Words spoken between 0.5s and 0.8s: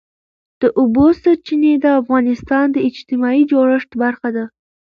د